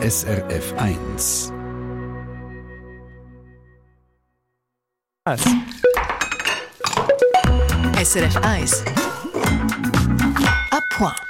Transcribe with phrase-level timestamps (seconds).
[0.00, 1.52] SRF 1.
[8.04, 8.84] SRF 1.
[10.70, 11.28] A point.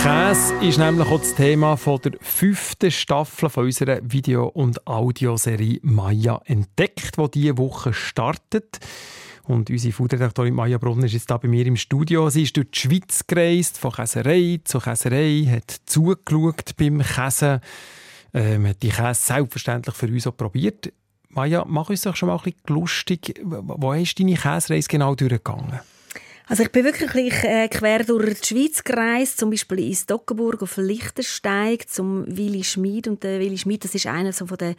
[0.00, 5.80] Käse ist nämlich auch das Thema von der fünften Staffel von unserer Video- und Audioserie
[5.82, 8.78] Maya entdeckt, die diese Woche startet.
[9.46, 12.28] Und unsere Foodredaktorin Maya Brunner ist jetzt hier bei mir im Studio.
[12.30, 17.60] Sie ist durch die Schweiz gereist, von Käserei zu Käserei, hat zugeschaut beim Käse,
[18.34, 20.92] ähm, hat die Käse selbstverständlich für uns auch probiert.
[21.28, 23.40] Maja, mach uns doch schon mal ein bisschen lustig.
[23.42, 25.80] Wo ist deine Käsereise genau durchgegangen?
[26.48, 30.76] Also ich bin wirklich äh, quer durch die Schweiz gereist, zum Beispiel in Stockenburg auf
[30.76, 33.08] Lichtensteig zum Willi Schmid.
[33.08, 34.76] Und der Willi Schmid, das ist einer so von der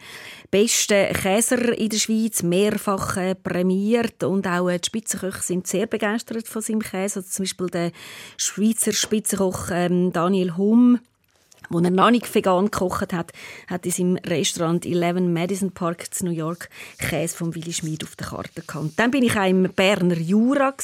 [0.50, 4.24] besten Käser in der Schweiz, mehrfach äh, prämiert.
[4.24, 7.18] Und auch äh, die Spitzenköche sind sehr begeistert von seinem Käse.
[7.18, 7.92] Also zum Beispiel der
[8.38, 11.00] Schweizer Spitzenkoch ähm, Daniel Humm
[11.70, 13.32] wo er noch nicht vegan gekocht hat,
[13.66, 18.16] hat in seinem Restaurant 11 Madison Park in New York Käse von Willy Schmid auf
[18.16, 18.92] der Karte gehabt.
[18.96, 20.74] Dann bin ich auch im Berner Jura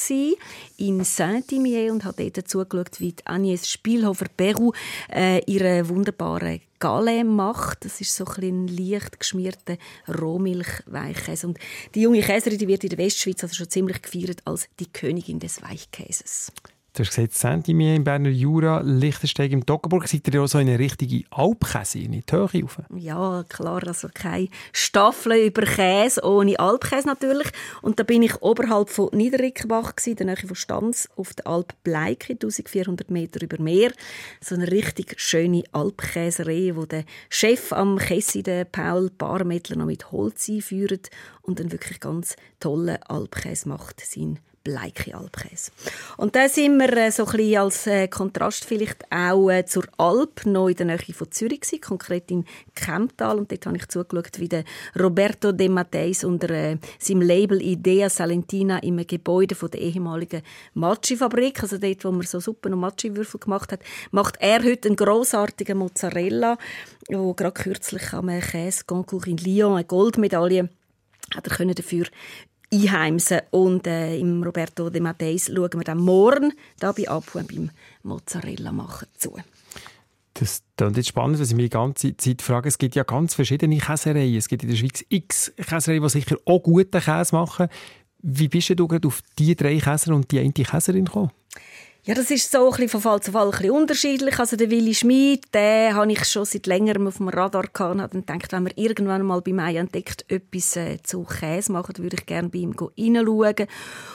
[0.77, 4.73] in Saint-Imier und habe dort zugeschaut, wie Agnès Spielhofer-Peru
[5.13, 7.85] äh, ihre wunderbare Galle macht.
[7.85, 11.47] Das ist so ein leicht geschmierter Rohmilchweichkäse.
[11.47, 11.59] Und
[11.93, 15.39] die junge Käserin die wird in der Westschweiz also schon ziemlich gefeiert als die Königin
[15.39, 16.51] des Weichkäses.
[16.95, 20.07] Du hast gesagt, Sentimier im Berner Jura, Lichtensteig im Toggenburg.
[20.07, 22.79] Seid ihr ja so eine richtige Alpkäse, in die Höhe rauf?
[22.95, 23.85] Ja, klar.
[23.85, 27.49] Also keine Staffel über Käse, ohne Alpkäse natürlich.
[27.81, 31.73] Und da bin ich oberhalb von Niederrickenbach, in der Nähe von Stanz, auf der Alp
[31.83, 33.91] Bleike, 1400 Meter über Meer.
[34.39, 40.13] So eine richtig schöne Alpkäserei, wo der Chef am Kessi, der Paul Barmettler, noch mit
[40.13, 41.09] Holz einführt
[41.41, 43.99] und einen wirklich ganz tollen Alpkäse macht.
[43.99, 45.71] Sein Bleike Alpkäse.
[46.17, 49.83] Und da sind wir äh, so ein bisschen als äh, Kontrast vielleicht auch äh, zur
[49.97, 53.37] Alp, noch in der Nähe von Zürich gewesen, konkret im Kemptal.
[53.37, 54.63] Und dort habe ich zugeschaut, wie der
[54.99, 60.41] Roberto De Matteis unter äh, seinem Label Idea Salentina im Gebäude von der ehemaligen
[60.73, 64.95] Matschi-Fabrik, also dort, wo man so Suppen und Matschi-Würfel gemacht hat, macht er heute einen
[64.95, 66.57] grossartigen Mozzarella,
[67.09, 70.69] wo gerade kürzlich am Käse-Concours in Lyon eine Goldmedaille
[71.33, 72.05] hat er dafür
[72.71, 73.41] einheimsen.
[73.51, 77.69] Und äh, im Roberto De Matteis schauen wir dann morgen da bei Apu beim
[78.03, 79.35] Mozzarella machen zu.
[80.33, 82.67] Das klingt jetzt spannend, weil ich mich die ganze Zeit frage.
[82.67, 84.35] Es gibt ja ganz verschiedene Käsereien.
[84.35, 87.69] Es gibt in der Schweiz x Käsereien, die sicher auch guten Käse machen.
[88.21, 91.31] Wie bist du gerade auf die drei Käser und die eine Käserin gekommen?
[92.07, 94.37] Ja, das ist so ein bisschen von Fall zu Fall ein bisschen unterschiedlich.
[94.37, 97.99] Also der Willi Schmid, den habe ich schon seit längerem auf dem Radar gehabt und
[97.99, 102.17] habe gedacht, wenn wir irgendwann mal bei mir entdeckt etwas äh, zu Käse machen, würde
[102.19, 103.67] ich gerne bei ihm reinschauen.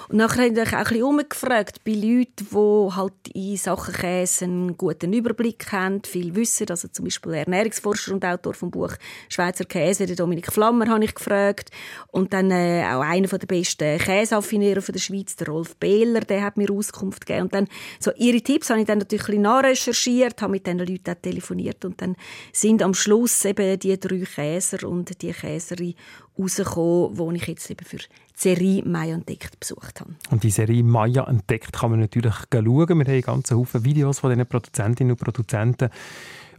[0.09, 4.45] Und nachher habe ich auch ein bisschen umgefragt bei Leuten, die halt in Sachen Käse
[4.45, 6.69] einen guten Überblick haben, viel wissen.
[6.71, 8.93] Also zum Beispiel Ernährungsforscher und Autor vom Buch
[9.29, 11.73] «Schweizer Käse», den Dominik Flammer, habe ich gefragt.
[12.13, 16.57] Und dann äh, auch einer der besten Käseaffinierer der Schweiz, der Rolf Behler, der hat
[16.57, 17.47] mir Auskunft gegeben.
[17.47, 20.79] Und dann so ihre Tipps habe ich dann natürlich ein bisschen nachrecherchiert, habe mit diesen
[20.79, 22.17] Leuten auch telefoniert und dann
[22.53, 25.95] sind am Schluss eben die drei Käser und die Käserin
[26.39, 28.05] rausgekommen, die ich jetzt eben für die
[28.35, 30.15] Serie Maya entdeckt besucht habe.
[30.31, 32.65] Und die Serie Maya entdeckt kann man natürlich schauen.
[32.65, 35.91] Wir haben ganze Haufen Videos von diesen Produzentinnen und Produzenten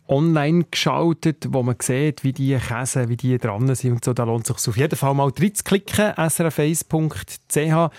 [0.08, 4.14] online geschaltet, wo man sieht, wie die Käse, wie die dran sind und so.
[4.14, 7.92] Da lohnt es sich auf jeden Fall mal reinzuklicken, srf1.ch.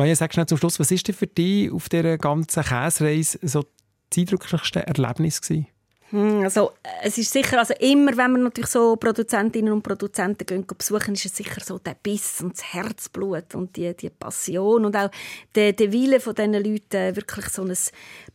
[0.00, 3.66] Maja, sag schnell zum Schluss, was ist denn für dich auf dieser ganzen Käsereise so
[4.08, 5.66] das eindrücklichste Erlebnis gewesen?
[6.10, 6.72] Hm, also,
[7.02, 11.26] es ist sicher, also immer, wenn man natürlich so Produzentinnen und Produzenten gehen, besuchen, ist
[11.26, 15.10] es sicher so der Biss und das Herzblut und die, die Passion und auch
[15.54, 17.76] der, der Wille von diesen Leuten, wirklich so ein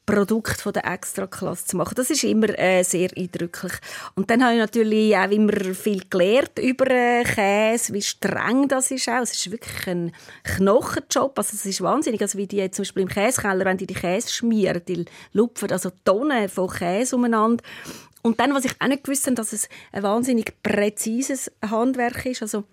[0.05, 1.95] Produkt von der Extraklasse zu machen.
[1.95, 3.73] Das ist immer äh, sehr eindrücklich.
[4.15, 8.91] Und dann habe ich natürlich auch immer viel gelernt über äh, Käse, wie streng das
[8.91, 9.23] ist auch.
[9.23, 10.11] Es ist wirklich ein
[10.43, 11.37] Knochenjob.
[11.37, 12.21] Also es ist wahnsinnig.
[12.21, 15.89] Also wie die zum Beispiel im Käsekeller, wenn die die Käse schmieren, die lupfen also
[16.03, 17.63] Tonnen von Käse umeinander.
[18.21, 22.41] Und dann, was ich auch nicht gewusst habe, dass es ein wahnsinnig präzises Handwerk ist.
[22.41, 22.63] Also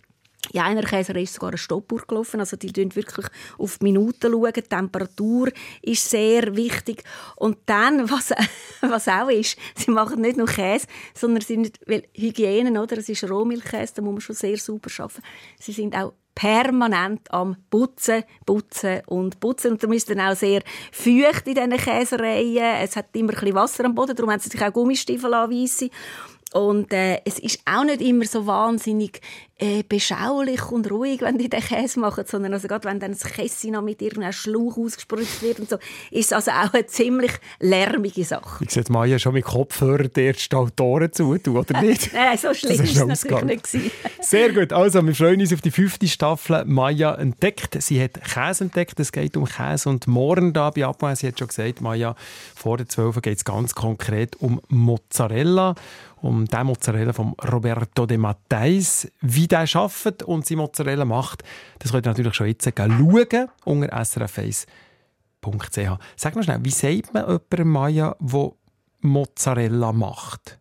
[0.50, 2.40] in einer Käserei ist sogar eine Stoppuhr gelaufen.
[2.40, 3.26] Also die schauen wirklich
[3.58, 4.32] auf die Minuten.
[4.32, 4.52] Schauen.
[4.52, 5.50] Die Temperatur
[5.82, 7.04] ist sehr wichtig.
[7.36, 8.32] Und dann, was,
[8.80, 12.98] was auch ist, sie machen nicht nur Käse, sondern sie sind, weil Hygiene, oder?
[12.98, 15.22] Es ist Rohmilchkäse, da muss man schon sehr sauber arbeiten.
[15.60, 19.72] Sie sind auch permanent am Putzen, Putzen und Putzen.
[19.72, 22.82] Und darum ist dann auch sehr feucht in diesen Käsereien.
[22.82, 25.90] Es hat immer ein bisschen Wasser am Boden, darum haben sie sich auch Gummistiefel anweisen.
[26.52, 29.20] Und äh, es ist auch nicht immer so wahnsinnig
[29.62, 33.22] äh, beschaulich und ruhig, wenn die den Käse machen, sondern also gerade wenn dann das
[33.22, 35.76] Käse noch mit irgendeinem Schlauch ausgespritzt wird und so,
[36.10, 38.64] ist es also auch eine ziemlich lärmige Sache.
[38.64, 42.10] Ich sehe Maya schon mit Kopfhörer die ersten Autoren zu, oder nicht?
[42.14, 43.90] Nein, so schlimm ist es natürlich nicht gewesen.
[44.20, 47.80] Sehr gut, also wir freuen uns auf die fünfte Staffel Maya entdeckt.
[47.80, 51.38] Sie hat Käse entdeckt, es geht um Käse und morgen da bei Abwehr, sie hat
[51.38, 52.16] schon gesagt, Maya,
[52.56, 55.76] vor der 12 geht es ganz konkret um Mozzarella
[56.22, 59.12] um den Mozzarella von Roberto de Matteis.
[59.20, 61.42] Wie der arbeitet und seine Mozzarella macht,
[61.78, 65.98] das könnt ihr natürlich schon jetzt schauen unter srf1.ch.
[66.16, 68.52] Sag mal schnell, wie sagt man jemandem Maya, der
[69.00, 70.58] Mozzarella macht?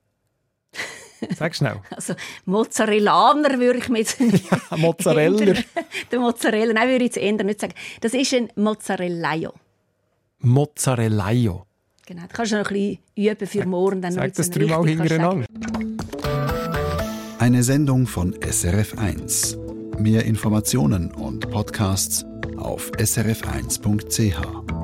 [1.38, 1.80] Sag schnell.
[1.92, 2.16] Also
[2.46, 4.46] Mozzarellaner würde ich mir jetzt nicht...
[4.72, 5.54] Ja, Mozzarella.
[6.12, 7.74] Der Mozzarella, nein, würde ich jetzt eher nicht sagen.
[8.02, 9.54] Das ist ein Mozzarellaio.
[10.40, 11.66] Mozzarellaio.
[12.12, 14.02] Genau, da kannst du noch ein bisschen üben für morgen.
[14.02, 15.46] Dann Sag das dreimal hintereinander.
[17.40, 19.98] Eine Sendung von SRF1.
[19.98, 22.26] Mehr Informationen und Podcasts
[22.58, 24.81] auf srf1.ch.